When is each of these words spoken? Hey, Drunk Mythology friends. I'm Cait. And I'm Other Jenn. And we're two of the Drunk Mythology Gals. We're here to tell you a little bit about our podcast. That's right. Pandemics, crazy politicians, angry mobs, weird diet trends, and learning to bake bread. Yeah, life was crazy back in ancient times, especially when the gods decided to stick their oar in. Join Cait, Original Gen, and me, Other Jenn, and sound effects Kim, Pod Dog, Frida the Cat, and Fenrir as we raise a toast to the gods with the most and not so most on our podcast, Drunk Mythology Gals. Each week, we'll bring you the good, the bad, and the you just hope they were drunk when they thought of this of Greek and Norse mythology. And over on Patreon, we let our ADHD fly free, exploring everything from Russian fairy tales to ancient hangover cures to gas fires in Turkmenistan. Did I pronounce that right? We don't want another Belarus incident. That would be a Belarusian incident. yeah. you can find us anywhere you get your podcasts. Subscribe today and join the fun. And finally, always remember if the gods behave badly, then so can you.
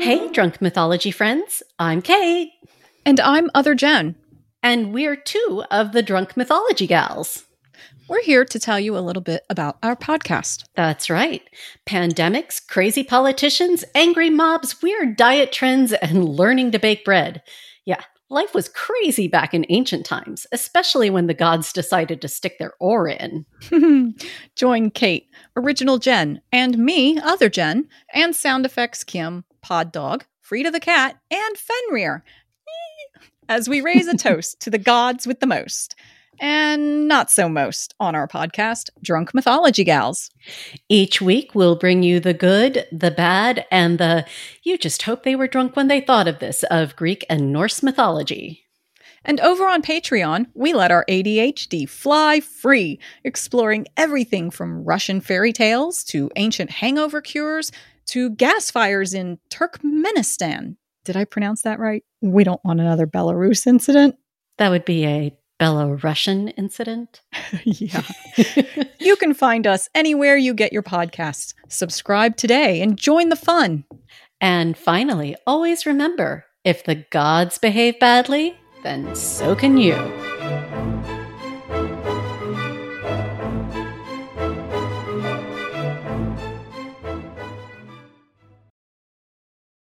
Hey, 0.00 0.30
Drunk 0.30 0.60
Mythology 0.60 1.10
friends. 1.10 1.62
I'm 1.78 2.02
Cait. 2.02 2.52
And 3.04 3.18
I'm 3.18 3.50
Other 3.54 3.74
Jenn. 3.74 4.14
And 4.62 4.92
we're 4.92 5.16
two 5.16 5.64
of 5.70 5.92
the 5.92 6.02
Drunk 6.02 6.36
Mythology 6.36 6.86
Gals. 6.86 7.44
We're 8.08 8.22
here 8.22 8.44
to 8.44 8.58
tell 8.60 8.78
you 8.78 8.96
a 8.96 9.00
little 9.00 9.22
bit 9.22 9.44
about 9.50 9.78
our 9.82 9.96
podcast. 9.96 10.64
That's 10.74 11.10
right. 11.10 11.42
Pandemics, 11.86 12.64
crazy 12.64 13.02
politicians, 13.02 13.84
angry 13.94 14.30
mobs, 14.30 14.80
weird 14.82 15.16
diet 15.16 15.50
trends, 15.50 15.92
and 15.92 16.28
learning 16.28 16.72
to 16.72 16.78
bake 16.78 17.04
bread. 17.04 17.42
Yeah, 17.84 18.02
life 18.28 18.54
was 18.54 18.68
crazy 18.68 19.28
back 19.28 19.54
in 19.54 19.66
ancient 19.70 20.06
times, 20.06 20.46
especially 20.52 21.10
when 21.10 21.26
the 21.26 21.34
gods 21.34 21.72
decided 21.72 22.20
to 22.20 22.28
stick 22.28 22.58
their 22.58 22.74
oar 22.80 23.08
in. 23.08 23.46
Join 24.56 24.90
Cait, 24.90 25.28
Original 25.56 25.98
Gen, 25.98 26.42
and 26.52 26.78
me, 26.78 27.18
Other 27.18 27.48
Jenn, 27.48 27.88
and 28.12 28.36
sound 28.36 28.66
effects 28.66 29.02
Kim, 29.02 29.44
Pod 29.66 29.90
Dog, 29.90 30.24
Frida 30.42 30.70
the 30.70 30.78
Cat, 30.78 31.18
and 31.28 31.58
Fenrir 31.58 32.22
as 33.48 33.68
we 33.68 33.80
raise 33.80 34.06
a 34.06 34.16
toast 34.16 34.60
to 34.60 34.70
the 34.70 34.78
gods 34.78 35.26
with 35.26 35.40
the 35.40 35.46
most 35.46 35.96
and 36.38 37.08
not 37.08 37.32
so 37.32 37.48
most 37.48 37.92
on 37.98 38.14
our 38.14 38.28
podcast, 38.28 38.90
Drunk 39.02 39.34
Mythology 39.34 39.82
Gals. 39.82 40.30
Each 40.88 41.20
week, 41.20 41.56
we'll 41.56 41.74
bring 41.74 42.04
you 42.04 42.20
the 42.20 42.32
good, 42.32 42.86
the 42.92 43.10
bad, 43.10 43.66
and 43.72 43.98
the 43.98 44.24
you 44.62 44.78
just 44.78 45.02
hope 45.02 45.24
they 45.24 45.34
were 45.34 45.48
drunk 45.48 45.74
when 45.74 45.88
they 45.88 46.00
thought 46.00 46.28
of 46.28 46.38
this 46.38 46.62
of 46.70 46.94
Greek 46.94 47.26
and 47.28 47.52
Norse 47.52 47.82
mythology. 47.82 48.65
And 49.26 49.40
over 49.40 49.66
on 49.66 49.82
Patreon, 49.82 50.46
we 50.54 50.72
let 50.72 50.92
our 50.92 51.04
ADHD 51.08 51.88
fly 51.88 52.38
free, 52.38 53.00
exploring 53.24 53.86
everything 53.96 54.52
from 54.52 54.84
Russian 54.84 55.20
fairy 55.20 55.52
tales 55.52 56.04
to 56.04 56.30
ancient 56.36 56.70
hangover 56.70 57.20
cures 57.20 57.72
to 58.06 58.30
gas 58.30 58.70
fires 58.70 59.12
in 59.12 59.40
Turkmenistan. 59.50 60.76
Did 61.04 61.16
I 61.16 61.24
pronounce 61.24 61.62
that 61.62 61.80
right? 61.80 62.04
We 62.22 62.44
don't 62.44 62.64
want 62.64 62.80
another 62.80 63.06
Belarus 63.06 63.66
incident. 63.66 64.16
That 64.58 64.70
would 64.70 64.84
be 64.84 65.04
a 65.04 65.36
Belarusian 65.60 66.52
incident. 66.56 67.20
yeah. 67.64 68.02
you 69.00 69.16
can 69.16 69.34
find 69.34 69.66
us 69.66 69.88
anywhere 69.92 70.36
you 70.36 70.54
get 70.54 70.72
your 70.72 70.84
podcasts. 70.84 71.52
Subscribe 71.68 72.36
today 72.36 72.80
and 72.80 72.96
join 72.96 73.30
the 73.30 73.36
fun. 73.36 73.84
And 74.40 74.78
finally, 74.78 75.34
always 75.48 75.84
remember 75.84 76.44
if 76.62 76.84
the 76.84 77.06
gods 77.10 77.58
behave 77.58 77.98
badly, 77.98 78.56
then 78.86 79.16
so 79.16 79.56
can 79.56 79.76
you. 79.76 79.96